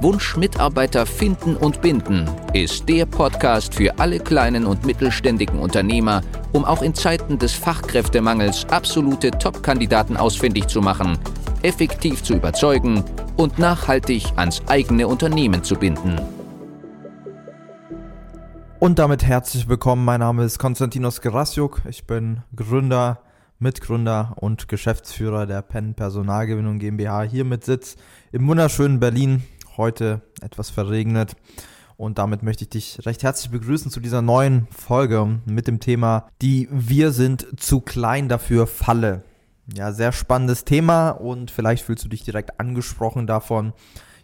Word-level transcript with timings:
Wunsch 0.00 0.36
Mitarbeiter 0.36 1.06
finden 1.06 1.56
und 1.56 1.80
binden 1.80 2.28
ist 2.52 2.88
der 2.88 3.06
Podcast 3.06 3.74
für 3.74 3.98
alle 3.98 4.18
kleinen 4.18 4.66
und 4.66 4.84
mittelständigen 4.84 5.58
Unternehmer, 5.58 6.22
um 6.52 6.64
auch 6.64 6.82
in 6.82 6.94
Zeiten 6.94 7.38
des 7.38 7.52
Fachkräftemangels 7.52 8.66
absolute 8.70 9.30
Top-Kandidaten 9.30 10.16
ausfindig 10.16 10.66
zu 10.66 10.80
machen, 10.80 11.18
effektiv 11.62 12.22
zu 12.22 12.34
überzeugen 12.34 13.04
und 13.36 13.58
nachhaltig 13.58 14.24
ans 14.36 14.62
eigene 14.66 15.08
Unternehmen 15.08 15.62
zu 15.62 15.76
binden. 15.76 16.20
Und 18.80 18.98
damit 18.98 19.24
herzlich 19.24 19.68
willkommen. 19.68 20.04
Mein 20.04 20.20
Name 20.20 20.44
ist 20.44 20.58
Konstantinos 20.58 21.20
Gerasiuk. 21.20 21.82
Ich 21.88 22.06
bin 22.06 22.42
Gründer 22.54 23.20
Mitgründer 23.64 24.34
und 24.36 24.68
Geschäftsführer 24.68 25.46
der 25.46 25.62
Penn 25.62 25.94
Personalgewinnung 25.94 26.78
GmbH 26.78 27.22
hier 27.22 27.44
mit 27.44 27.64
Sitz 27.64 27.96
im 28.32 28.46
wunderschönen 28.46 29.00
Berlin. 29.00 29.42
Heute 29.76 30.22
etwas 30.40 30.70
verregnet. 30.70 31.34
Und 31.96 32.18
damit 32.18 32.42
möchte 32.42 32.64
ich 32.64 32.70
dich 32.70 33.06
recht 33.06 33.22
herzlich 33.22 33.50
begrüßen 33.50 33.90
zu 33.90 34.00
dieser 34.00 34.22
neuen 34.22 34.68
Folge 34.70 35.40
mit 35.46 35.66
dem 35.66 35.80
Thema 35.80 36.28
Die 36.42 36.68
Wir 36.70 37.10
sind 37.12 37.46
zu 37.60 37.80
klein 37.80 38.28
dafür 38.28 38.66
Falle. 38.66 39.24
Ja, 39.74 39.92
sehr 39.92 40.12
spannendes 40.12 40.64
Thema 40.64 41.10
und 41.10 41.50
vielleicht 41.50 41.84
fühlst 41.84 42.04
du 42.04 42.08
dich 42.08 42.22
direkt 42.22 42.60
angesprochen 42.60 43.26
davon. 43.26 43.72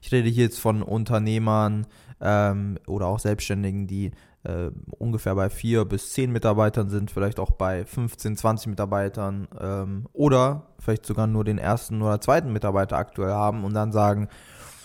Ich 0.02 0.12
rede 0.12 0.28
hier 0.28 0.44
jetzt 0.44 0.60
von 0.60 0.83
Unternehmern 0.83 1.86
ähm, 2.20 2.78
oder 2.86 3.06
auch 3.06 3.19
Selbstständigen, 3.19 3.86
die 3.86 4.12
äh, 4.44 4.70
ungefähr 4.98 5.34
bei 5.34 5.50
vier 5.50 5.84
bis 5.84 6.12
zehn 6.12 6.30
Mitarbeitern 6.32 6.88
sind, 6.88 7.10
vielleicht 7.10 7.41
auch 7.41 7.50
bei 7.50 7.84
15, 7.84 8.36
20 8.36 8.69
Mitarbeitern 8.69 9.48
ähm, 9.58 10.06
oder 10.12 10.66
vielleicht 10.78 11.06
sogar 11.06 11.27
nur 11.27 11.44
den 11.44 11.58
ersten 11.58 12.03
oder 12.03 12.20
zweiten 12.20 12.53
Mitarbeiter 12.53 12.97
aktuell 12.97 13.32
haben 13.32 13.64
und 13.64 13.75
dann 13.75 13.92
sagen, 13.92 14.28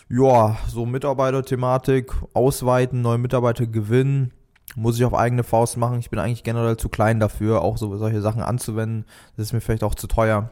ja, 0.09 0.57
so 0.67 0.85
Mitarbeiterthematik, 0.85 2.13
ausweiten, 2.33 3.01
neue 3.01 3.17
Mitarbeiter 3.17 3.65
gewinnen, 3.65 4.31
muss 4.75 4.97
ich 4.97 5.05
auf 5.05 5.13
eigene 5.13 5.43
Faust 5.43 5.77
machen. 5.77 5.99
Ich 5.99 6.09
bin 6.09 6.19
eigentlich 6.19 6.43
generell 6.43 6.77
zu 6.77 6.89
klein 6.89 7.19
dafür, 7.19 7.61
auch 7.61 7.77
so 7.77 7.95
solche 7.97 8.21
Sachen 8.21 8.41
anzuwenden. 8.41 9.05
Das 9.35 9.47
ist 9.47 9.53
mir 9.53 9.61
vielleicht 9.61 9.83
auch 9.83 9.95
zu 9.95 10.07
teuer. 10.07 10.51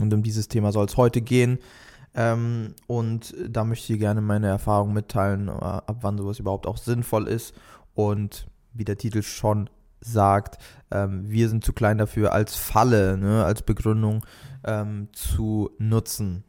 Und 0.00 0.12
um 0.12 0.22
dieses 0.22 0.48
Thema 0.48 0.70
soll 0.70 0.86
es 0.86 0.96
heute 0.96 1.20
gehen. 1.20 1.58
Ähm, 2.14 2.74
und 2.86 3.34
da 3.48 3.64
möchte 3.64 3.92
ich 3.92 3.98
gerne 3.98 4.20
meine 4.20 4.48
Erfahrung 4.48 4.92
mitteilen, 4.92 5.48
äh, 5.48 5.52
ab 5.52 5.98
wann 6.00 6.18
sowas 6.18 6.38
überhaupt 6.38 6.66
auch 6.66 6.76
sinnvoll 6.76 7.28
ist 7.28 7.54
und 7.94 8.46
wie 8.72 8.84
der 8.84 8.96
Titel 8.96 9.22
schon 9.22 9.68
sagt, 10.00 10.58
ähm, 10.90 11.28
wir 11.28 11.48
sind 11.48 11.64
zu 11.64 11.72
klein 11.72 11.98
dafür, 11.98 12.32
als 12.32 12.56
Falle, 12.56 13.18
ne, 13.18 13.44
als 13.44 13.62
Begründung 13.62 14.24
ähm, 14.64 15.08
zu 15.12 15.70
nutzen. 15.78 16.44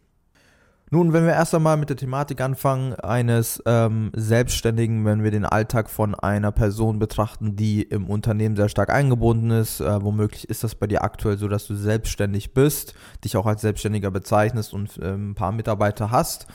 Nun, 0.92 1.14
wenn 1.14 1.26
wir 1.26 1.34
erst 1.34 1.54
einmal 1.54 1.78
mit 1.78 1.90
der 1.90 1.98
Thematik 1.98 2.42
anfangen, 2.42 2.95
eines 2.95 3.62
ähm, 3.68 4.12
Selbstständigen, 4.16 5.06
wenn 5.06 5.23
wir 5.23 5.30
den 5.30 5.45
Alltag 5.45 5.88
von 5.88 6.16
einer 6.16 6.52
Person 6.52 6.98
betrachten, 6.98 7.56
die 7.56 7.84
im 7.84 8.09
Unternehmen 8.09 8.56
sehr 8.56 8.70
stark 8.70 8.90
eingebunden 8.90 9.52
ist, 9.52 9.82
äh, 9.82 10.02
womöglich 10.02 10.50
ist 10.50 10.64
das 10.64 10.73
bei 10.73 10.88
dir 10.88 11.04
aktuell 11.04 11.38
so, 11.38 11.48
dass 11.48 11.67
du 11.67 11.76
selbstständig 11.76 12.55
bist, 12.55 12.95
dich 13.23 13.38
auch 13.38 13.45
als 13.45 13.61
Selbstständiger 13.61 14.10
bezeichnest 14.10 14.73
und 14.73 14.99
ähm, 15.04 15.32
ein 15.32 15.36
paar 15.36 15.52
Mitarbeiter 15.52 16.10
hast. 16.10 16.48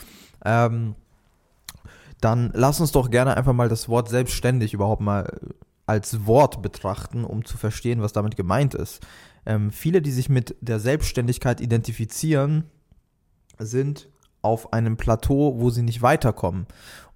Ähm, 0.45 0.97
dann 2.21 2.51
lass 2.55 2.81
uns 2.81 2.91
doch 2.91 3.11
gerne 3.11 3.37
einfach 3.37 3.53
mal 3.53 3.69
das 3.69 3.89
Wort 3.89 4.09
selbstständig 4.09 4.75
überhaupt 4.75 5.03
mal 5.03 5.33
als 5.87 6.27
Wort 6.27 6.61
betrachten, 6.61 7.25
um 7.25 7.45
zu 7.45 7.57
verstehen, 7.57 8.03
was 8.03 8.13
damit 8.13 8.35
gemeint 8.35 8.75
ist. 8.75 9.07
Ähm, 9.47 9.71
viele, 9.71 10.03
die 10.03 10.11
sich 10.11 10.29
mit 10.29 10.57
der 10.61 10.81
Selbstständigkeit 10.81 11.61
identifizieren, 11.61 12.65
sind 13.59 14.09
auf 14.45 14.73
einem 14.73 14.97
Plateau, 14.97 15.55
wo 15.59 15.71
sie 15.71 15.83
nicht 15.83 16.03
weiterkommen. 16.03 16.67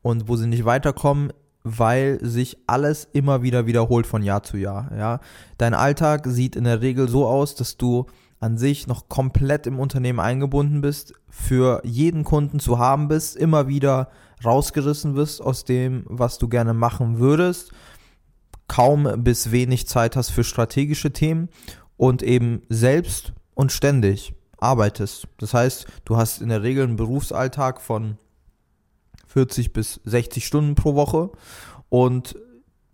Und 0.03 0.29
wo 0.29 0.37
sie 0.37 0.47
nicht 0.47 0.65
weiterkommen, 0.65 1.33
weil 1.65 2.19
sich 2.23 2.59
alles 2.67 3.09
immer 3.13 3.43
wieder 3.43 3.67
wiederholt 3.67 4.07
von 4.07 4.23
Jahr 4.23 4.43
zu 4.43 4.57
Jahr. 4.57 4.91
Ja? 4.97 5.21
Dein 5.59 5.75
Alltag 5.75 6.27
sieht 6.27 6.57
in 6.57 6.65
der 6.65 6.81
Regel 6.81 7.09
so 7.09 7.27
aus, 7.27 7.55
dass 7.55 7.77
du 7.77 8.07
an 8.41 8.57
sich 8.57 8.87
noch 8.87 9.09
komplett 9.09 9.67
im 9.67 9.81
Unternehmen 9.81 10.21
eingebunden 10.21 10.81
bist, 10.81 11.13
für 11.29 11.81
jeden 11.85 12.25
Kunden 12.25 12.61
zu 12.61 12.79
haben 12.79 13.09
bist, 13.09 13.37
immer 13.37 13.69
wieder 13.69 14.11
rausgerissen 14.45 15.17
wirst 15.17 15.43
aus 15.43 15.65
dem, 15.65 16.05
was 16.07 16.39
du 16.39 16.49
gerne 16.49 16.73
machen 16.73 17.19
würdest, 17.19 17.73
kaum 18.69 19.09
bis 19.25 19.51
wenig 19.51 19.89
Zeit 19.89 20.15
hast 20.15 20.31
für 20.31 20.45
strategische 20.45 21.13
Themen 21.13 21.49
und 21.97 22.23
eben 22.23 22.63
selbst 22.69 23.33
und 23.55 23.73
ständig 23.73 24.35
arbeitest. 24.59 25.29
Das 25.39 25.55
heißt, 25.55 25.87
du 26.05 26.17
hast 26.17 26.41
in 26.43 26.49
der 26.49 26.63
Regel 26.63 26.85
einen 26.85 26.97
Berufsalltag 26.97 27.81
von 27.81 28.19
40 29.29 29.73
bis 29.73 30.01
60 30.05 30.47
Stunden 30.47 30.75
pro 30.75 30.95
Woche 30.95 31.31
und 31.89 32.37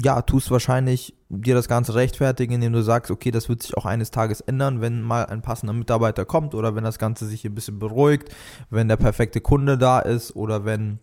ja, 0.02 0.20
tust 0.22 0.50
wahrscheinlich 0.50 1.14
dir 1.28 1.54
das 1.54 1.68
Ganze 1.68 1.94
rechtfertigen, 1.94 2.54
indem 2.54 2.72
du 2.72 2.82
sagst, 2.82 3.10
okay, 3.10 3.30
das 3.30 3.48
wird 3.48 3.62
sich 3.62 3.76
auch 3.76 3.86
eines 3.86 4.10
Tages 4.10 4.40
ändern, 4.40 4.80
wenn 4.80 5.02
mal 5.02 5.26
ein 5.26 5.42
passender 5.42 5.72
Mitarbeiter 5.72 6.24
kommt 6.24 6.54
oder 6.54 6.74
wenn 6.74 6.84
das 6.84 6.98
Ganze 6.98 7.26
sich 7.26 7.44
ein 7.44 7.54
bisschen 7.54 7.78
beruhigt, 7.78 8.28
wenn 8.70 8.88
der 8.88 8.96
perfekte 8.96 9.40
Kunde 9.40 9.78
da 9.78 10.00
ist 10.00 10.36
oder 10.36 10.64
wenn 10.64 10.98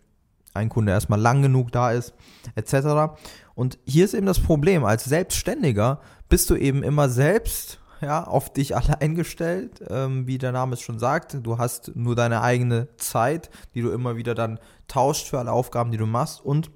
ein 0.53 0.69
Kunde 0.69 0.91
erstmal 0.91 1.19
lang 1.19 1.41
genug 1.41 1.71
da 1.71 1.91
ist, 1.91 2.13
etc. 2.55 3.15
Und 3.55 3.79
hier 3.85 4.05
ist 4.05 4.13
eben 4.13 4.25
das 4.25 4.39
Problem, 4.39 4.83
als 4.83 5.05
Selbstständiger 5.05 6.01
bist 6.29 6.49
du 6.49 6.55
eben 6.55 6.83
immer 6.83 7.09
selbst 7.09 7.79
ja, 8.01 8.23
auf 8.23 8.51
dich 8.51 8.75
allein 8.75 9.15
gestellt, 9.15 9.83
ähm, 9.89 10.27
wie 10.27 10.37
der 10.37 10.51
Name 10.51 10.73
es 10.73 10.81
schon 10.81 10.99
sagt. 10.99 11.37
Du 11.43 11.57
hast 11.57 11.95
nur 11.95 12.15
deine 12.15 12.41
eigene 12.41 12.87
Zeit, 12.97 13.49
die 13.73 13.81
du 13.81 13.91
immer 13.91 14.15
wieder 14.17 14.35
dann 14.35 14.59
tauscht 14.87 15.27
für 15.27 15.39
alle 15.39 15.51
Aufgaben, 15.51 15.91
die 15.91 15.97
du 15.97 16.05
machst 16.05 16.43
und 16.43 16.71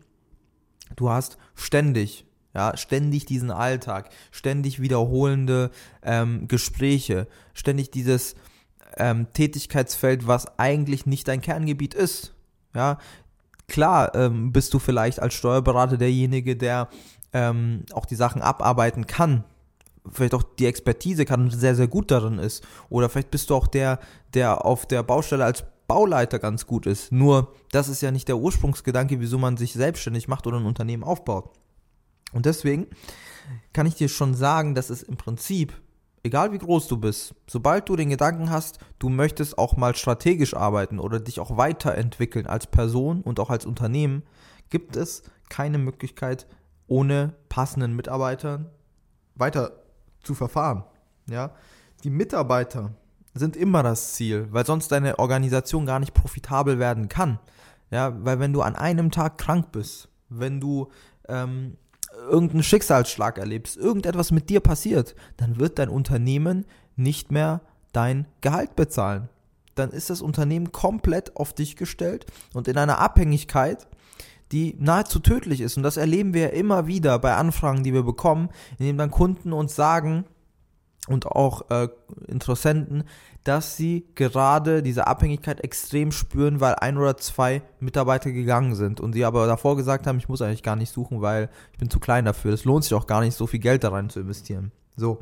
du 0.96 1.10
hast 1.10 1.38
ständig, 1.56 2.26
ja, 2.54 2.78
ständig 2.78 3.26
diesen 3.26 3.52
Alltag, 3.52 4.10
ständig 4.32 4.82
wiederholende 4.82 5.72
ähm, 6.04 6.48
Gespräche, 6.48 7.28
ständig 7.54 7.92
dieses 7.92 8.36
ähm, 8.98 9.28
Tätigkeitsfeld, 9.34 10.28
was 10.28 10.58
eigentlich 10.58 11.06
nicht 11.06 11.28
dein 11.28 11.42
Kerngebiet 11.42 11.94
ist. 11.94 12.34
Ja, 12.74 12.98
klar 13.68 14.14
ähm, 14.16 14.52
bist 14.52 14.74
du 14.74 14.80
vielleicht 14.80 15.22
als 15.22 15.34
Steuerberater 15.34 15.98
derjenige, 15.98 16.56
der 16.56 16.90
ähm, 17.34 17.86
auch 17.92 18.06
die 18.06 18.16
Sachen 18.16 18.42
abarbeiten 18.42 19.08
kann. 19.08 19.44
Vielleicht 20.12 20.34
auch 20.34 20.44
die 20.44 20.66
Expertise 20.66 21.26
kann 21.26 21.50
sehr, 21.50 21.76
sehr 21.76 21.88
gut 21.88 22.12
darin 22.12 22.40
ist. 22.40 22.66
Oder 22.90 23.10
vielleicht 23.10 23.32
bist 23.32 23.50
du 23.50 23.56
auch 23.56 23.68
der, 23.68 24.00
der 24.34 24.66
auf 24.66 24.86
der 24.86 25.04
Baustelle 25.04 25.46
als 25.46 25.64
Bauleiter 25.88 26.40
ganz 26.40 26.66
gut 26.66 26.86
ist. 26.86 27.12
Nur, 27.12 27.54
das 27.72 27.90
ist 27.90 28.02
ja 28.02 28.12
nicht 28.12 28.28
der 28.28 28.38
Ursprungsgedanke, 28.38 29.20
wieso 29.20 29.38
man 29.38 29.58
sich 29.58 29.74
selbstständig 29.74 30.28
macht 30.28 30.48
oder 30.48 30.58
ein 30.58 30.66
Unternehmen 30.66 31.04
aufbaut. 31.04 31.52
Und 32.34 32.46
deswegen 32.46 32.88
kann 33.74 33.86
ich 33.86 33.96
dir 33.96 34.10
schon 34.10 34.34
sagen, 34.34 34.76
dass 34.76 34.90
es 34.90 35.04
im 35.04 35.18
Prinzip 35.18 35.74
egal 36.26 36.52
wie 36.52 36.58
groß 36.58 36.88
du 36.88 36.98
bist, 36.98 37.36
sobald 37.46 37.88
du 37.88 37.96
den 37.96 38.10
Gedanken 38.10 38.50
hast, 38.50 38.80
du 38.98 39.10
möchtest 39.10 39.60
auch 39.60 39.78
mal 39.78 39.96
strategisch 39.96 40.56
arbeiten 40.56 41.00
oder 41.00 41.20
dich 41.20 41.40
auch 41.40 41.56
weiterentwickeln 41.56 42.48
als 42.48 42.66
Person 42.66 43.22
und 43.22 43.40
auch 43.40 43.52
als 43.52 43.68
Unternehmen, 43.68 44.24
gibt 44.72 44.96
es 44.96 45.22
keine 45.50 45.78
Möglichkeit, 45.78 46.48
ohne 46.88 47.36
passenden 47.48 47.96
Mitarbeitern 47.96 48.72
weiter 49.36 49.84
zu 50.26 50.36
verfahren. 50.36 50.84
Ja? 51.30 51.52
Die 52.04 52.10
Mitarbeiter 52.10 52.92
sind 53.34 53.56
immer 53.56 53.84
das 53.84 54.14
Ziel, 54.14 54.48
weil 54.52 54.66
sonst 54.66 54.92
deine 54.92 55.20
Organisation 55.20 55.86
gar 55.86 56.00
nicht 56.00 56.14
profitabel 56.14 56.80
werden 56.80 57.10
kann. 57.10 57.40
Ja, 57.92 58.14
weil 58.26 58.40
wenn 58.40 58.54
du 58.54 58.62
an 58.62 58.76
einem 58.76 59.12
Tag 59.12 59.38
krank 59.38 59.72
bist, 59.72 60.10
wenn 60.30 60.60
du 60.60 60.90
ähm, 61.28 61.78
irgendeinen 62.30 62.64
Schicksalsschlag 62.64 63.38
erlebst, 63.38 63.78
irgendetwas 63.78 64.32
mit 64.32 64.50
dir 64.50 64.60
passiert, 64.60 65.16
dann 65.38 65.60
wird 65.60 65.80
dein 65.80 65.90
Unternehmen 65.90 66.66
nicht 66.96 67.32
mehr 67.32 67.62
dein 67.92 68.28
Gehalt 68.42 68.76
bezahlen. 68.76 69.30
Dann 69.76 69.92
ist 69.92 70.10
das 70.10 70.22
Unternehmen 70.22 70.72
komplett 70.72 71.36
auf 71.36 71.54
dich 71.54 71.76
gestellt 71.76 72.26
und 72.54 72.68
in 72.68 72.78
einer 72.78 73.00
Abhängigkeit, 73.00 73.88
die 74.52 74.76
nahezu 74.80 75.20
tödlich 75.20 75.62
ist. 75.62 75.78
Und 75.78 75.84
das 75.84 75.98
erleben 75.98 76.34
wir 76.34 76.54
immer 76.54 76.88
wieder 76.88 77.18
bei 77.20 77.36
Anfragen, 77.36 77.84
die 77.84 77.94
wir 77.94 78.04
bekommen, 78.04 78.50
indem 78.78 78.98
dann 78.98 79.12
Kunden 79.12 79.54
uns 79.54 79.76
sagen, 79.76 80.26
und 81.08 81.28
auch 81.28 81.70
äh, 81.70 81.88
Interessenten, 82.28 83.04
dass 83.44 83.78
sie 83.78 84.08
gerade 84.16 84.82
diese 84.82 85.08
Abhängigkeit 85.08 85.64
extrem 85.64 86.12
spüren, 86.12 86.62
weil 86.62 86.76
ein 86.76 86.98
oder 86.98 87.18
zwei 87.18 87.62
Mitarbeiter 87.80 88.32
gegangen 88.32 88.76
sind 88.76 89.00
und 89.00 89.14
sie 89.14 89.24
aber 89.24 89.46
davor 89.46 89.78
gesagt 89.78 90.08
haben, 90.08 90.18
ich 90.18 90.30
muss 90.30 90.42
eigentlich 90.42 90.64
gar 90.64 90.76
nicht 90.76 90.92
suchen, 90.92 91.22
weil 91.22 91.50
ich 91.72 91.78
bin 91.78 91.90
zu 91.90 92.00
klein 92.00 92.26
dafür. 92.26 92.54
Es 92.54 92.66
lohnt 92.66 92.84
sich 92.84 92.94
auch 92.94 93.08
gar 93.08 93.22
nicht, 93.22 93.36
so 93.36 93.46
viel 93.46 93.60
Geld 93.60 93.84
da 93.84 93.90
rein 93.90 94.10
zu 94.10 94.20
investieren. 94.20 94.72
So, 94.96 95.22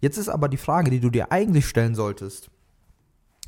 jetzt 0.00 0.18
ist 0.18 0.28
aber 0.28 0.48
die 0.48 0.56
Frage, 0.56 0.90
die 0.90 1.00
du 1.00 1.10
dir 1.10 1.30
eigentlich 1.30 1.68
stellen 1.68 1.94
solltest. 1.94 2.50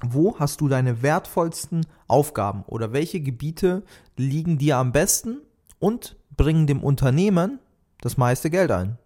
Wo 0.05 0.39
hast 0.39 0.61
du 0.61 0.69
deine 0.69 1.03
wertvollsten 1.03 1.87
Aufgaben 2.13 2.63
oder 2.67 2.93
welche 2.93 3.21
Gebiete 3.21 3.83
liegen 4.17 4.59
dir 4.59 4.77
am 4.77 4.93
besten 4.93 5.39
und 5.79 6.17
bringen 6.37 6.67
dem 6.67 6.83
Unternehmen 6.83 7.59
das 8.01 8.17
meiste 8.17 8.51
Geld 8.51 8.71
ein? 8.71 8.99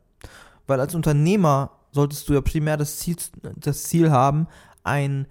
Weil 0.67 0.81
als 0.81 0.95
Unternehmer 0.95 1.71
solltest 1.93 2.29
du 2.29 2.35
ja 2.35 2.41
primär 2.41 2.77
das 2.77 2.99
Ziel, 2.99 3.17
das 3.57 3.85
Ziel 3.85 4.11
haben, 4.11 4.49
ein, 4.83 5.27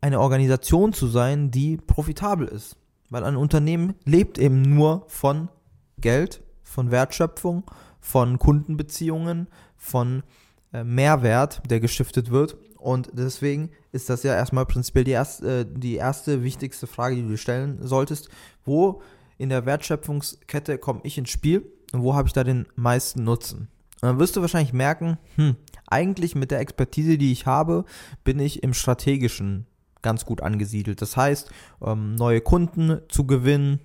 eine 0.00 0.20
Organisation 0.20 0.92
zu 0.92 1.06
sein, 1.06 1.50
die 1.50 1.76
profitabel 1.76 2.48
ist. 2.48 2.76
Weil 3.08 3.24
ein 3.24 3.36
Unternehmen 3.36 3.94
lebt 4.04 4.38
eben 4.38 4.62
nur 4.62 5.04
von 5.06 5.48
Geld, 5.98 6.42
von 6.62 6.90
Wertschöpfung, 6.90 7.64
von 8.00 8.38
Kundenbeziehungen, 8.38 9.46
von 9.76 10.22
äh, 10.72 10.84
Mehrwert, 10.84 11.62
der 11.70 11.80
gestiftet 11.80 12.30
wird. 12.30 12.56
Und 12.86 13.10
deswegen 13.14 13.70
ist 13.90 14.08
das 14.10 14.22
ja 14.22 14.32
erstmal 14.32 14.64
prinzipiell 14.64 15.02
die 15.02 15.10
erste, 15.10 15.62
äh, 15.62 15.66
die 15.68 15.96
erste 15.96 16.44
wichtigste 16.44 16.86
Frage, 16.86 17.16
die 17.16 17.22
du 17.22 17.30
dir 17.30 17.36
stellen 17.36 17.78
solltest. 17.80 18.28
Wo 18.64 19.02
in 19.38 19.48
der 19.48 19.66
Wertschöpfungskette 19.66 20.78
komme 20.78 21.00
ich 21.02 21.18
ins 21.18 21.30
Spiel 21.30 21.66
und 21.92 22.04
wo 22.04 22.14
habe 22.14 22.28
ich 22.28 22.32
da 22.32 22.44
den 22.44 22.66
meisten 22.76 23.24
Nutzen? 23.24 23.66
Und 24.00 24.02
dann 24.02 24.18
wirst 24.20 24.36
du 24.36 24.40
wahrscheinlich 24.40 24.72
merken, 24.72 25.18
hm, 25.34 25.56
eigentlich 25.88 26.36
mit 26.36 26.52
der 26.52 26.60
Expertise, 26.60 27.18
die 27.18 27.32
ich 27.32 27.44
habe, 27.44 27.86
bin 28.22 28.38
ich 28.38 28.62
im 28.62 28.72
strategischen 28.72 29.66
ganz 30.00 30.24
gut 30.24 30.40
angesiedelt. 30.40 31.02
Das 31.02 31.16
heißt, 31.16 31.50
ähm, 31.84 32.14
neue 32.14 32.40
Kunden 32.40 33.00
zu 33.08 33.26
gewinnen, 33.26 33.80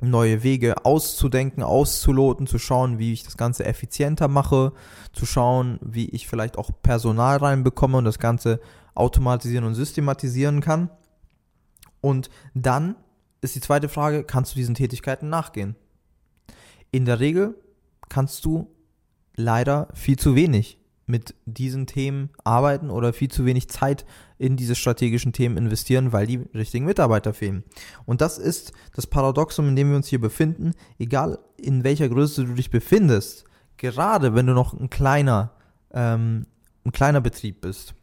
neue 0.00 0.42
Wege 0.42 0.84
auszudenken, 0.84 1.62
auszuloten, 1.62 2.46
zu 2.46 2.58
schauen, 2.58 2.98
wie 2.98 3.12
ich 3.12 3.22
das 3.22 3.36
Ganze 3.36 3.64
effizienter 3.64 4.28
mache, 4.28 4.72
zu 5.12 5.24
schauen, 5.24 5.78
wie 5.82 6.08
ich 6.10 6.28
vielleicht 6.28 6.58
auch 6.58 6.70
Personal 6.82 7.38
reinbekomme 7.38 7.98
und 7.98 8.04
das 8.04 8.18
Ganze 8.18 8.60
automatisieren 8.94 9.64
und 9.64 9.74
systematisieren 9.74 10.60
kann. 10.60 10.90
Und 12.00 12.28
dann 12.54 12.96
ist 13.40 13.54
die 13.54 13.60
zweite 13.60 13.88
Frage, 13.88 14.24
kannst 14.24 14.52
du 14.52 14.56
diesen 14.56 14.74
Tätigkeiten 14.74 15.28
nachgehen? 15.28 15.76
In 16.90 17.04
der 17.04 17.20
Regel 17.20 17.54
kannst 18.08 18.44
du 18.44 18.68
leider 19.34 19.88
viel 19.94 20.18
zu 20.18 20.34
wenig 20.34 20.78
mit 21.06 21.34
diesen 21.44 21.86
Themen 21.86 22.30
arbeiten 22.42 22.90
oder 22.90 23.12
viel 23.12 23.30
zu 23.30 23.44
wenig 23.44 23.68
Zeit 23.68 24.04
in 24.38 24.56
diese 24.56 24.74
strategischen 24.74 25.32
Themen 25.32 25.56
investieren, 25.56 26.12
weil 26.12 26.26
die 26.26 26.44
richtigen 26.52 26.84
Mitarbeiter 26.84 27.32
fehlen. 27.32 27.62
Und 28.04 28.20
das 28.20 28.38
ist 28.38 28.72
das 28.94 29.06
Paradoxum, 29.06 29.68
in 29.68 29.76
dem 29.76 29.90
wir 29.90 29.96
uns 29.96 30.08
hier 30.08 30.20
befinden. 30.20 30.72
Egal 30.98 31.38
in 31.56 31.84
welcher 31.84 32.08
Größe 32.08 32.44
du 32.44 32.54
dich 32.54 32.70
befindest, 32.70 33.44
gerade 33.76 34.34
wenn 34.34 34.46
du 34.46 34.52
noch 34.52 34.74
ein 34.74 34.90
kleiner, 34.90 35.52
ähm, 35.92 36.46
ein 36.84 36.92
kleiner 36.92 37.20
Betrieb 37.20 37.60
bist, 37.60 37.94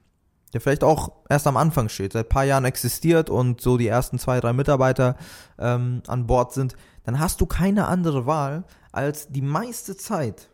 der 0.53 0.61
vielleicht 0.61 0.83
auch 0.83 1.11
erst 1.29 1.47
am 1.47 1.57
Anfang 1.57 1.89
steht, 1.89 2.13
seit 2.13 2.29
paar 2.29 2.45
Jahren 2.45 2.63
existiert 2.65 3.29
und 3.29 3.59
so 3.59 3.77
die 3.77 3.87
ersten 3.87 4.17
zwei, 4.17 4.39
drei 4.39 4.53
Mitarbeiter 4.53 5.17
ähm, 5.59 6.03
an 6.07 6.25
Bord 6.25 6.53
sind, 6.53 6.75
dann 7.03 7.19
hast 7.19 7.41
du 7.41 7.47
keine 7.47 7.87
andere 7.87 8.25
Wahl, 8.25 8.63
als 8.91 9.27
die 9.27 9.41
meiste 9.41 9.97
Zeit 9.97 10.49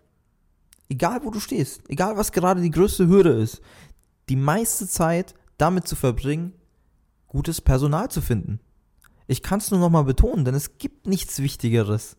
egal 0.89 1.23
wo 1.23 1.31
du 1.31 1.39
stehst, 1.39 1.81
egal 1.89 2.17
was 2.17 2.31
gerade 2.31 2.61
die 2.61 2.71
größte 2.71 3.07
Hürde 3.07 3.31
ist, 3.31 3.61
die 4.27 4.35
meiste 4.35 4.87
Zeit 4.87 5.33
damit 5.57 5.87
zu 5.87 5.95
verbringen, 5.95 6.53
gutes 7.27 7.61
Personal 7.61 8.09
zu 8.09 8.21
finden. 8.21 8.59
Ich 9.27 9.43
kann 9.43 9.59
es 9.59 9.69
nur 9.69 9.79
nochmal 9.79 10.03
betonen, 10.03 10.45
denn 10.45 10.55
es 10.55 10.77
gibt 10.77 11.07
nichts 11.07 11.39
Wichtigeres. 11.39 12.17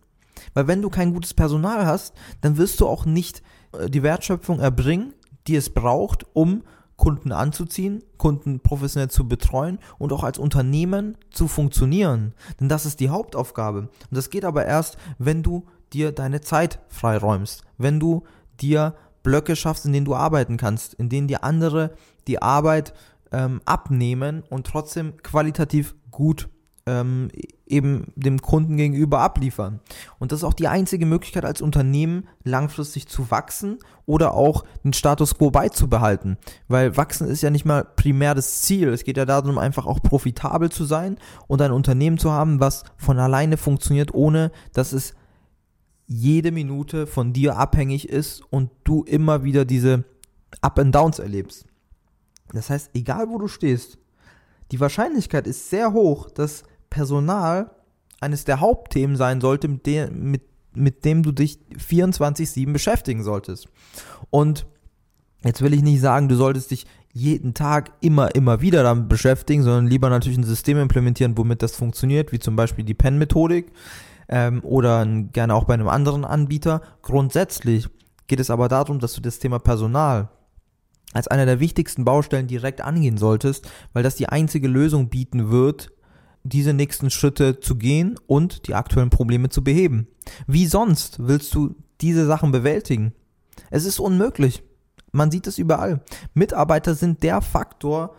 Weil 0.55 0.69
wenn 0.69 0.83
du 0.83 0.91
kein 0.91 1.13
gutes 1.13 1.35
Personal 1.35 1.85
hast, 1.85 2.15
dann 2.41 2.57
wirst 2.57 2.81
du 2.81 2.87
auch 2.87 3.05
nicht 3.05 3.43
äh, 3.73 3.91
die 3.91 4.03
Wertschöpfung 4.03 4.61
erbringen, 4.61 5.13
die 5.47 5.57
es 5.57 5.71
braucht, 5.71 6.25
um 6.33 6.63
Kunden 6.97 7.33
anzuziehen, 7.33 8.05
Kunden 8.19 8.61
professionell 8.61 9.11
zu 9.11 9.27
betreuen 9.27 9.79
und 9.99 10.13
auch 10.13 10.23
als 10.23 10.39
Unternehmen 10.39 11.17
zu 11.31 11.49
funktionieren. 11.49 12.35
Denn 12.61 12.69
das 12.69 12.85
ist 12.85 13.01
die 13.01 13.09
Hauptaufgabe. 13.09 13.81
Und 13.81 13.91
das 14.11 14.29
geht 14.29 14.45
aber 14.45 14.67
erst, 14.67 14.99
wenn 15.19 15.43
du 15.43 15.65
dir 15.93 16.13
deine 16.13 16.43
Zeit 16.43 16.79
freiräumst, 16.89 17.65
wenn 17.79 17.99
du 17.99 18.25
dir 18.61 18.95
Blöcke 19.23 19.57
schaffst, 19.57 19.85
in 19.85 19.93
denen 19.93 20.07
du 20.07 20.15
arbeiten 20.15 20.57
kannst, 20.57 20.95
in 20.95 21.09
denen 21.09 21.29
dir 21.29 21.45
andere 21.45 21.93
die 22.27 22.41
Arbeit 22.41 22.95
ähm, 23.33 23.61
abnehmen 23.65 24.43
und 24.49 24.67
trotzdem 24.67 25.17
qualitativ 25.23 25.95
gut 26.11 26.49
ähm, 26.87 27.29
eben 27.67 28.13
dem 28.17 28.43
Kunden 28.43 28.77
gegenüber 28.77 29.21
abliefern. 29.21 29.81
Und 30.19 30.33
das 30.33 30.41
ist 30.41 30.45
auch 30.45 30.55
die 30.55 30.67
einzige 30.67 31.07
Möglichkeit 31.07 31.45
als 31.45 31.63
Unternehmen 31.63 32.27
langfristig 32.43 33.07
zu 33.07 33.31
wachsen 33.31 33.79
oder 34.07 34.35
auch 34.35 34.65
den 34.83 34.93
Status 34.93 35.39
quo 35.39 35.51
beizubehalten. 35.51 36.37
Weil 36.67 36.97
wachsen 36.97 37.29
ist 37.29 37.43
ja 37.43 37.51
nicht 37.51 37.65
mal 37.65 37.85
primär 37.85 38.35
das 38.35 38.63
Ziel. 38.63 38.89
Es 38.89 39.05
geht 39.05 39.17
ja 39.17 39.25
darum, 39.25 39.59
einfach 39.59 39.87
auch 39.87 40.03
profitabel 40.03 40.71
zu 40.71 40.85
sein 40.85 41.17
und 41.47 41.63
ein 41.63 41.71
Unternehmen 41.71 42.19
zu 42.19 42.33
haben, 42.33 42.59
was 42.59 42.83
von 42.97 43.19
alleine 43.19 43.57
funktioniert, 43.57 44.13
ohne 44.13 44.51
dass 44.73 44.93
es 44.93 45.15
jede 46.13 46.51
Minute 46.51 47.07
von 47.07 47.33
dir 47.33 47.57
abhängig 47.57 48.09
ist 48.09 48.43
und 48.51 48.71
du 48.83 49.05
immer 49.05 49.45
wieder 49.45 49.65
diese 49.65 50.03
Up 50.61 50.81
and 50.81 50.93
Downs 50.93 51.21
erlebst. 51.21 51.67
Das 52.53 52.69
heißt, 52.69 52.91
egal 52.95 53.29
wo 53.29 53.39
du 53.39 53.47
stehst, 53.47 53.97
die 54.73 54.81
Wahrscheinlichkeit 54.81 55.47
ist 55.47 55.71
sehr 55.71 55.93
hoch, 55.93 56.29
dass 56.29 56.65
Personal 56.91 57.71
eines 58.21 58.45
der 58.45 58.59
Hauptthemen 58.59 59.17
sein 59.17 59.41
sollte, 59.41 59.69
mit, 59.69 59.87
de 59.87 60.11
mit, 60.11 60.43
mit 60.75 61.05
dem 61.05 61.23
du 61.23 61.31
dich 61.31 61.61
24-7 61.79 62.73
beschäftigen 62.73 63.23
solltest. 63.23 63.69
Und 64.31 64.67
jetzt 65.45 65.63
will 65.63 65.75
ich 65.75 65.83
nicht 65.83 66.01
sagen, 66.01 66.29
du 66.29 66.35
solltest 66.35 66.73
dich 66.73 66.87
jeden 67.13 67.55
Tag 67.55 67.93
immer, 68.01 68.35
immer 68.35 68.61
wieder 68.61 68.83
damit 68.83 69.09
beschäftigen, 69.09 69.63
sondern 69.63 69.87
lieber 69.87 70.11
natürlich 70.11 70.39
ein 70.39 70.45
System 70.45 70.79
implementieren, 70.79 71.39
womit 71.39 71.63
das 71.63 71.77
funktioniert, 71.77 72.33
wie 72.33 72.41
zum 72.41 72.57
Beispiel 72.57 72.85
die 72.85 72.95
Pen-Methodik 72.95 73.71
ähm, 74.31 74.61
oder 74.65 75.05
gerne 75.05 75.55
auch 75.55 75.65
bei 75.65 75.75
einem 75.75 75.89
anderen 75.89 76.25
Anbieter. 76.25 76.81
Grundsätzlich 77.03 77.89
geht 78.29 78.41
es 78.41 78.49
aber 78.49 78.69
darum, 78.69 79.01
dass 79.01 79.13
du 79.13 79.21
das 79.21 79.41
Thema 79.41 79.59
Personal 79.59 80.31
als 81.13 81.27
einer 81.27 81.45
der 81.45 81.59
wichtigsten 81.59 82.05
Baustellen 82.05 82.47
direkt 82.47 82.81
angehen 82.81 83.19
solltest, 83.19 83.69
weil 83.93 84.05
das 84.05 84.15
die 84.15 84.29
einzige 84.29 84.69
Lösung 84.69 85.09
bieten 85.09 85.51
wird, 85.51 85.91
diese 86.45 86.73
nächsten 86.73 87.11
Schritte 87.11 87.59
zu 87.59 87.75
gehen 87.75 88.19
und 88.29 88.69
die 88.69 88.75
aktuellen 88.75 89.11
Probleme 89.11 89.49
zu 89.49 89.65
beheben. 89.65 90.07
Wie 90.47 90.67
sonst 90.67 91.19
willst 91.27 91.53
du 91.55 91.75
diese 92.01 92.27
Sachen 92.27 92.53
bewältigen? 92.53 93.13
Es 93.71 93.85
ist 93.85 93.99
unmöglich. 93.99 94.63
Man 95.11 95.33
sieht 95.33 95.49
es 95.49 95.59
überall. 95.59 96.01
Mitarbeiter 96.35 96.95
sind 96.95 97.25
der 97.25 97.43
Faktor, 97.43 98.15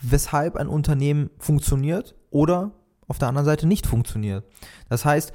weshalb 0.00 0.56
ein 0.56 0.68
Unternehmen 0.68 1.30
funktioniert 1.38 2.14
oder 2.30 2.72
auf 3.08 3.18
der 3.18 3.28
anderen 3.28 3.46
Seite 3.46 3.66
nicht 3.66 3.86
funktioniert. 3.86 4.44
Das 4.90 5.04
heißt, 5.06 5.32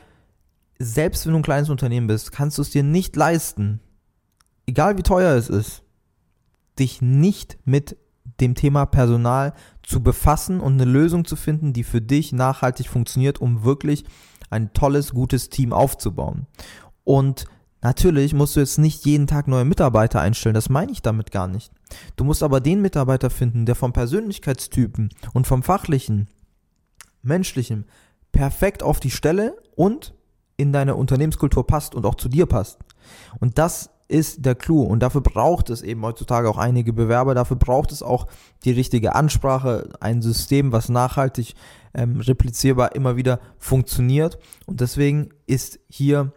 selbst 0.84 1.25
wenn 1.25 1.34
du 1.34 1.40
ein 1.40 1.44
kleines 1.44 1.70
Unternehmen 1.70 2.08
bist, 2.08 2.32
kannst 2.32 2.58
du 2.58 2.62
es 2.62 2.72
dir 2.72 2.84
nicht 2.84 3.16
leisten, 3.16 3.80
egal 4.66 4.98
wie 4.98 5.04
teuer 5.04 5.36
es 5.36 5.50
ist, 5.50 5.84
dich 6.80 7.02
nicht 7.02 7.58
mit 7.66 7.98
dem 8.40 8.56
Thema 8.56 8.86
Personal 8.86 9.54
zu 9.84 10.02
befassen 10.02 10.60
und 10.60 10.74
eine 10.74 10.90
Lösung 10.90 11.25
zu 11.25 11.36
finden, 11.36 11.74
die 11.74 11.84
für 11.84 12.02
dich 12.02 12.32
nachhaltig 12.32 12.88
funktioniert, 12.88 13.42
um 13.42 13.63
wirklich 13.63 14.06
ein 14.50 14.74
tolles, 14.74 15.13
gutes 15.13 15.50
Team 15.50 15.74
aufzubauen. 15.74 16.48
Und 17.04 17.46
natürlich 17.82 18.34
musst 18.34 18.56
du 18.56 18.60
jetzt 18.60 18.78
nicht 18.78 19.06
jeden 19.06 19.28
Tag 19.28 19.48
neue 19.48 19.66
Mitarbeiter 19.66 20.22
einstellen, 20.22 20.56
das 20.56 20.70
meine 20.70 20.92
ich 20.92 21.02
damit 21.02 21.32
gar 21.32 21.48
nicht. 21.48 21.72
Du 22.16 22.24
musst 22.24 22.44
aber 22.44 22.60
den 22.60 22.82
Mitarbeiter 22.82 23.30
finden, 23.30 23.66
der 23.66 23.75
vom 23.75 23.94
Persönlichkeitstypen 23.94 25.10
und 25.34 25.48
vom 25.48 25.63
fachlichen 25.63 26.28
Menschlichem 27.22 27.86
perfekt 28.32 28.84
auf 28.84 29.00
die 29.00 29.12
Stelle 29.12 29.56
und 29.75 30.13
in 30.58 30.72
deine 30.72 30.96
Unternehmenskultur 30.96 31.66
passt 31.66 31.96
und 31.96 32.06
auch 32.06 32.16
zu 32.16 32.30
dir 32.30 32.46
passt. 32.46 32.80
Und 33.40 33.58
das 33.58 33.90
ist 34.08 34.46
der 34.46 34.56
Clou. 34.56 34.84
Und 34.84 35.00
dafür 35.00 35.22
braucht 35.22 35.70
es 35.70 35.82
eben 35.82 36.04
heutzutage 36.04 36.50
auch 36.50 36.58
einige 36.58 36.94
Bewerber, 36.94 37.34
dafür 37.34 37.58
braucht 37.58 37.92
es 37.92 38.04
auch 38.04 38.28
die 38.64 38.72
richtige 38.72 39.16
Ansprache, 39.16 39.90
ein 40.00 40.22
System, 40.22 40.72
was 40.72 40.90
nachhaltig 40.90 41.56
ähm, 41.94 42.20
replizierbar 42.20 42.96
immer 42.96 43.16
wieder 43.16 43.40
funktioniert. 43.58 44.38
Und 44.66 44.82
deswegen 44.82 45.30
ist 45.48 45.80
hier 45.90 46.32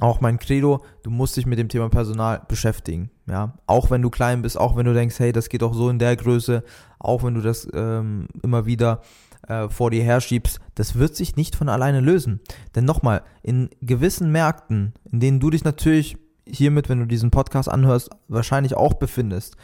auch 0.00 0.20
mein 0.20 0.38
Credo, 0.38 0.84
du 1.02 1.10
musst 1.10 1.36
dich 1.36 1.46
mit 1.46 1.58
dem 1.58 1.68
Thema 1.68 1.88
Personal 1.88 2.42
beschäftigen, 2.48 3.10
ja, 3.26 3.54
auch 3.66 3.90
wenn 3.90 4.02
du 4.02 4.10
klein 4.10 4.42
bist, 4.42 4.58
auch 4.58 4.76
wenn 4.76 4.86
du 4.86 4.92
denkst, 4.92 5.18
hey, 5.20 5.32
das 5.32 5.48
geht 5.48 5.62
auch 5.62 5.74
so 5.74 5.88
in 5.88 6.00
der 6.00 6.16
Größe, 6.16 6.64
auch 6.98 7.22
wenn 7.22 7.34
du 7.34 7.40
das 7.40 7.68
ähm, 7.72 8.26
immer 8.42 8.66
wieder 8.66 9.02
äh, 9.48 9.68
vor 9.68 9.90
dir 9.90 10.02
herschiebst, 10.02 10.60
das 10.74 10.96
wird 10.96 11.16
sich 11.16 11.36
nicht 11.36 11.56
von 11.56 11.68
alleine 11.68 12.00
lösen. 12.00 12.40
Denn 12.74 12.84
nochmal, 12.84 13.22
in 13.42 13.70
gewissen 13.80 14.30
Märkten, 14.32 14.94
in 15.10 15.20
denen 15.20 15.40
du 15.40 15.50
dich 15.50 15.64
natürlich 15.64 16.16
hiermit, 16.46 16.88
wenn 16.88 17.00
du 17.00 17.06
diesen 17.06 17.30
Podcast 17.30 17.68
anhörst, 17.68 18.10
wahrscheinlich 18.28 18.74
auch 18.74 18.94
befindest, 18.94 19.56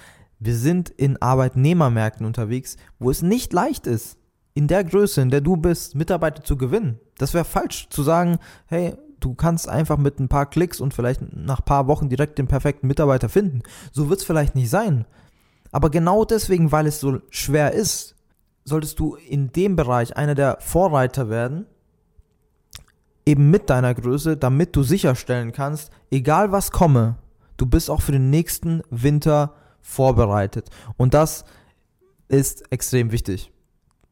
Wir 0.43 0.57
sind 0.57 0.89
in 0.89 1.21
Arbeitnehmermärkten 1.21 2.25
unterwegs, 2.25 2.79
wo 2.99 3.11
es 3.11 3.21
nicht 3.21 3.53
leicht 3.53 3.87
ist, 3.87 4.17
in 4.55 4.69
der 4.69 4.85
Größe, 4.85 5.21
in 5.21 5.29
der 5.29 5.43
du 5.43 5.59
bist, 5.59 5.95
Mitarbeiter 5.95 6.43
zu 6.43 6.57
gewinnen. 6.57 6.99
Das 7.19 7.35
wäre 7.35 7.45
falsch 7.45 7.89
zu 7.91 8.03
sagen, 8.03 8.39
hey, 8.67 8.95
du 9.21 9.35
kannst 9.35 9.69
einfach 9.69 9.99
mit 9.99 10.19
ein 10.19 10.29
paar 10.29 10.49
Klicks 10.49 10.81
und 10.81 10.95
vielleicht 10.95 11.21
nach 11.35 11.61
ein 11.61 11.65
paar 11.67 11.87
Wochen 11.89 12.09
direkt 12.09 12.39
den 12.39 12.49
perfekten 12.49 12.87
Mitarbeiter 12.87 13.29
finden. 13.29 13.63
So 13.93 14.09
wird 14.09 14.21
es 14.21 14.25
vielleicht 14.25 14.55
nicht 14.55 14.71
sein. 14.71 15.05
Aber 15.73 15.91
genau 15.91 16.25
deswegen, 16.25 16.73
weil 16.73 16.87
es 16.87 17.01
so 17.01 17.19
schwer 17.29 17.73
ist, 17.73 18.17
solltest 18.71 18.99
du 18.99 19.17
in 19.17 19.53
dem 19.53 19.77
Bereich 19.77 20.17
einer 20.17 20.35
der 20.35 20.57
Vorreiter 20.61 21.29
werden, 21.29 21.67
eben 23.27 23.51
mit 23.51 23.69
deiner 23.69 23.95
Größe, 23.95 24.37
damit 24.37 24.75
du 24.75 24.83
sicherstellen 24.83 25.53
kannst, 25.53 25.91
egal 26.11 26.53
was 26.53 26.71
komme, 26.71 27.17
du 27.59 27.67
bist 27.67 27.91
auch 27.91 28.01
für 28.01 28.13
den 28.13 28.31
nächsten 28.31 28.83
Winter 28.91 29.55
vorbereitet. 29.83 30.71
Und 30.97 31.15
das 31.15 31.45
ist 32.29 32.73
extrem 32.73 33.13
wichtig. 33.13 33.53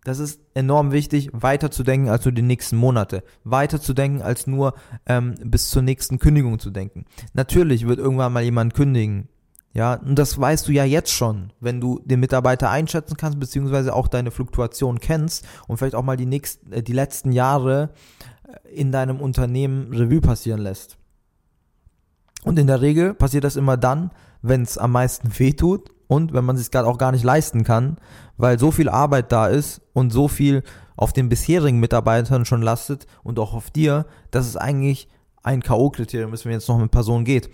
Das 0.04 0.18
ist 0.18 0.40
enorm 0.54 0.92
wichtig, 0.92 1.30
weiter 1.32 1.70
zu 1.70 1.82
denken 1.82 2.08
als 2.08 2.24
nur 2.24 2.32
die 2.32 2.42
nächsten 2.42 2.76
Monate. 2.76 3.22
Weiter 3.44 3.80
zu 3.80 3.92
denken 3.94 4.22
als 4.22 4.46
nur 4.46 4.74
ähm, 5.06 5.34
bis 5.44 5.70
zur 5.70 5.82
nächsten 5.82 6.18
Kündigung 6.18 6.58
zu 6.58 6.70
denken. 6.70 7.04
Natürlich 7.34 7.86
wird 7.86 7.98
irgendwann 7.98 8.32
mal 8.32 8.42
jemand 8.42 8.74
kündigen. 8.74 9.28
Ja, 9.74 9.94
und 9.94 10.18
das 10.18 10.40
weißt 10.40 10.66
du 10.66 10.72
ja 10.72 10.84
jetzt 10.84 11.12
schon, 11.12 11.52
wenn 11.60 11.80
du 11.80 12.00
den 12.04 12.20
Mitarbeiter 12.20 12.70
einschätzen 12.70 13.16
kannst, 13.16 13.38
beziehungsweise 13.38 13.94
auch 13.94 14.08
deine 14.08 14.30
Fluktuation 14.30 14.98
kennst 14.98 15.46
und 15.66 15.76
vielleicht 15.76 15.94
auch 15.94 16.02
mal 16.02 16.16
die 16.16 16.26
nächsten, 16.26 16.72
äh, 16.72 16.82
die 16.82 16.92
letzten 16.92 17.32
Jahre 17.32 17.90
äh, 18.48 18.74
in 18.74 18.92
deinem 18.92 19.20
Unternehmen 19.20 19.92
Revue 19.92 20.20
passieren 20.20 20.60
lässt. 20.60 20.96
Und 22.44 22.58
in 22.58 22.66
der 22.66 22.80
Regel 22.80 23.14
passiert 23.14 23.44
das 23.44 23.56
immer 23.56 23.76
dann, 23.76 24.10
wenn 24.42 24.62
es 24.62 24.78
am 24.78 24.92
meisten 24.92 25.38
wehtut 25.38 25.90
und 26.06 26.32
wenn 26.32 26.44
man 26.44 26.56
es 26.56 26.70
gerade 26.70 26.88
auch 26.88 26.98
gar 26.98 27.12
nicht 27.12 27.24
leisten 27.24 27.64
kann, 27.64 27.98
weil 28.36 28.58
so 28.58 28.70
viel 28.70 28.88
Arbeit 28.88 29.32
da 29.32 29.46
ist 29.48 29.82
und 29.92 30.12
so 30.12 30.28
viel 30.28 30.62
auf 30.96 31.12
den 31.12 31.28
bisherigen 31.28 31.78
Mitarbeitern 31.78 32.44
schon 32.44 32.62
lastet 32.62 33.06
und 33.22 33.38
auch 33.38 33.54
auf 33.54 33.70
dir, 33.70 34.06
dass 34.30 34.46
es 34.46 34.56
eigentlich 34.56 35.08
ein 35.42 35.62
K.O.-Kriterium 35.62 36.32
ist, 36.32 36.44
wenn 36.44 36.52
jetzt 36.52 36.68
noch 36.68 36.78
eine 36.78 36.88
Person 36.88 37.24
geht. 37.24 37.50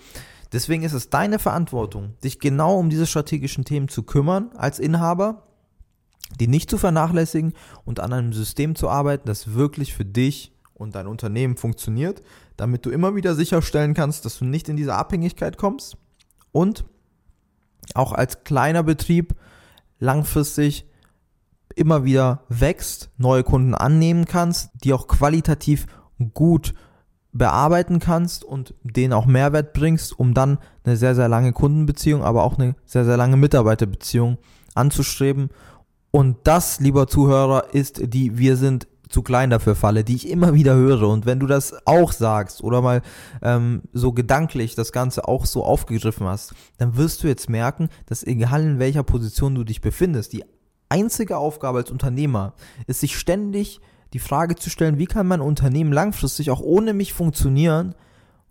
Deswegen 0.55 0.85
ist 0.85 0.93
es 0.93 1.11
deine 1.11 1.41
Verantwortung, 1.41 2.15
dich 2.23 2.39
genau 2.39 2.79
um 2.79 2.89
diese 2.89 3.09
strategischen 3.09 3.65
Themen 3.65 3.89
zu 3.89 4.05
kümmern 4.05 4.53
als 4.57 4.79
Inhaber, 4.79 5.49
die 6.39 6.47
nicht 6.47 6.71
zu 6.71 6.79
vernachlässigen 6.79 7.55
und 7.85 7.99
an 7.99 8.13
einem 8.13 8.33
System 8.33 8.77
zu 8.77 8.89
arbeiten, 8.89 9.27
das 9.27 9.55
wirklich 9.55 9.95
für 9.95 10.05
dich 10.05 10.53
und 10.73 10.95
dein 10.95 11.09
Unternehmen 11.09 11.57
funktioniert, 11.57 12.23
damit 12.57 12.87
du 12.87 12.91
immer 12.91 13.17
wieder 13.17 13.35
sicherstellen 13.35 13.95
kannst, 13.95 14.25
dass 14.25 14.39
du 14.39 14.45
nicht 14.45 14.69
in 14.69 14.77
diese 14.77 14.95
Abhängigkeit 14.95 15.57
kommst 15.59 15.97
und 16.53 16.85
auch 17.95 18.13
als 18.13 18.45
kleiner 18.45 18.85
Betrieb 18.85 19.35
langfristig 19.99 20.87
immer 21.75 22.05
wieder 22.05 22.45
wächst, 22.49 23.11
neue 23.19 23.43
Kunden 23.43 23.75
annehmen 23.75 24.25
kannst, 24.25 24.71
die 24.85 24.93
auch 24.93 25.09
qualitativ 25.09 25.87
gut 26.33 26.75
bearbeiten 27.35 27.99
kannst 27.99 28.45
und 28.45 28.75
denen 28.85 29.12
auch 29.12 29.26
Mehrwert 29.26 29.75
bringst, 29.75 30.19
um 30.19 30.33
dann 30.33 30.59
eine 30.85 30.97
sehr, 30.97 31.14
sehr 31.14 31.29
lange 31.29 31.53
Kundenbeziehung, 31.53 32.23
aber 32.23 32.45
auch 32.45 32.59
eine 32.59 32.76
sehr, 32.87 33.05
sehr 33.05 33.17
lange 33.17 33.37
Mitarbeiterbeziehung 33.37 34.38
anzustreben. 34.75 35.50
Und 36.12 36.37
das, 36.45 36.79
lieber 36.81 37.09
Zuhörer, 37.09 37.75
ist 37.75 38.00
die 38.14 38.38
Wir 38.38 38.57
sind 38.57 38.87
zu 39.09 39.23
klein 39.23 39.50
dafür 39.50 39.75
falle, 39.75 40.05
die 40.05 40.14
ich 40.14 40.29
immer 40.29 40.55
wieder 40.55 40.75
höre. 40.75 41.09
Und 41.09 41.26
wenn 41.26 41.41
du 41.41 41.47
das 41.47 41.75
auch 41.87 42.12
sagst 42.12 42.62
oder 42.62 42.81
mal 42.81 43.03
ähm, 43.43 43.83
so 43.93 44.12
gedanklich 44.12 44.76
das 44.76 44.93
Ganze 44.93 45.26
auch 45.29 45.45
so 45.45 45.64
aufgegriffen 45.64 46.26
hast, 46.26 46.55
dann 46.79 46.97
wirst 46.97 47.23
du 47.23 47.26
jetzt 47.26 47.50
merken, 47.50 47.88
dass 48.07 48.25
egal 48.25 48.62
in 48.62 48.79
welcher 48.79 49.03
Position 49.03 49.55
du 49.55 49.64
dich 49.64 49.81
befindest, 49.81 50.33
die 50.33 50.45
einzige 50.88 51.37
Aufgabe 51.37 51.79
als 51.79 51.91
Unternehmer 51.91 52.55
ist, 52.87 53.00
sich 53.00 53.19
ständig 53.19 53.81
die 54.14 54.21
Frage 54.21 54.54
zu 54.54 54.71
stellen, 54.71 54.99
wie 54.99 55.06
kann 55.06 55.26
mein 55.26 55.40
Unternehmen 55.40 55.92
langfristig 55.92 56.52
auch 56.52 56.61
ohne 56.61 56.94
mich 56.94 57.12
funktionieren 57.12 57.97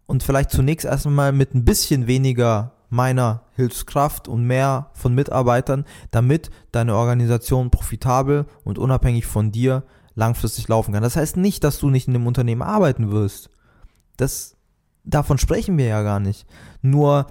und 0.05 0.22
vielleicht 0.22 0.51
zunächst 0.51 0.86
erstmal 0.86 1.32
mit 1.32 1.55
ein 1.55 1.63
bisschen 1.63 2.05
weniger 2.05 2.74
meiner 2.89 3.43
Hilfskraft 3.55 4.27
und 4.27 4.46
mehr 4.46 4.91
von 4.93 5.15
Mitarbeitern, 5.15 5.86
damit 6.12 6.51
deine 6.74 6.96
Organisation 6.98 7.72
profitabel 7.72 8.46
und 8.65 8.77
unabhängig 8.77 9.25
von 9.25 9.53
dir 9.53 9.84
langfristig 10.15 10.67
laufen 10.67 10.93
kann. 10.93 11.01
Das 11.01 11.15
heißt 11.15 11.38
nicht, 11.38 11.63
dass 11.63 11.79
du 11.79 11.89
nicht 11.89 12.08
in 12.08 12.13
dem 12.13 12.27
Unternehmen 12.27 12.62
arbeiten 12.62 13.10
wirst. 13.10 13.50
Das, 14.17 14.58
davon 15.05 15.38
sprechen 15.38 15.77
wir 15.77 15.86
ja 15.86 16.03
gar 16.03 16.20
nicht. 16.20 16.46
Nur 16.82 17.27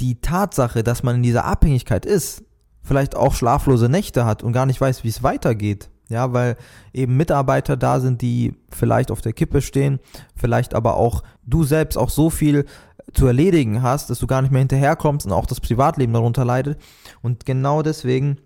die 0.00 0.20
Tatsache, 0.20 0.84
dass 0.84 1.02
man 1.02 1.16
in 1.16 1.22
dieser 1.22 1.46
Abhängigkeit 1.46 2.04
ist, 2.04 2.44
vielleicht 2.82 3.16
auch 3.16 3.34
schlaflose 3.34 3.88
Nächte 3.88 4.26
hat 4.26 4.42
und 4.42 4.52
gar 4.52 4.66
nicht 4.66 4.82
weiß, 4.82 5.02
wie 5.02 5.08
es 5.08 5.22
weitergeht. 5.22 5.88
Ja, 6.08 6.32
weil 6.32 6.56
eben 6.92 7.16
Mitarbeiter 7.16 7.76
da 7.76 7.98
sind, 7.98 8.22
die 8.22 8.54
vielleicht 8.70 9.10
auf 9.10 9.22
der 9.22 9.32
Kippe 9.32 9.60
stehen, 9.60 9.98
vielleicht 10.36 10.74
aber 10.74 10.96
auch 10.96 11.24
du 11.44 11.64
selbst 11.64 11.96
auch 11.96 12.10
so 12.10 12.30
viel 12.30 12.64
zu 13.12 13.26
erledigen 13.26 13.82
hast, 13.82 14.10
dass 14.10 14.18
du 14.18 14.26
gar 14.26 14.42
nicht 14.42 14.50
mehr 14.50 14.60
hinterherkommst 14.60 15.26
und 15.26 15.32
auch 15.32 15.46
das 15.46 15.60
Privatleben 15.60 16.12
darunter 16.12 16.44
leidet. 16.44 16.80
Und 17.22 17.44
genau 17.44 17.82
deswegen 17.82 18.38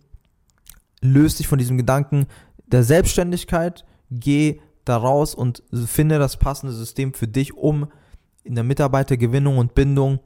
löst 1.02 1.38
dich 1.38 1.48
von 1.48 1.58
diesem 1.58 1.76
Gedanken, 1.76 2.26
der 2.66 2.84
Selbstständigkeit, 2.84 3.84
geh 4.10 4.60
da 4.84 4.96
raus 4.96 5.34
und 5.34 5.62
finde 5.86 6.18
das 6.18 6.36
passende 6.36 6.72
System 6.72 7.14
für 7.14 7.28
dich, 7.28 7.54
um 7.54 7.88
in 8.44 8.54
der 8.54 8.64
Mitarbeitergewinnung 8.64 9.58
und 9.58 9.74
Bindung 9.74 10.20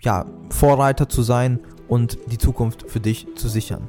ja, 0.00 0.26
Vorreiter 0.50 1.08
zu 1.08 1.22
sein 1.22 1.60
und 1.88 2.18
die 2.30 2.38
Zukunft 2.38 2.90
für 2.90 3.00
dich 3.00 3.26
zu 3.36 3.48
sichern. 3.48 3.88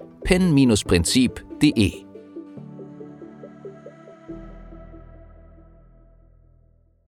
www.pen-prinzip.de. 0.23 2.10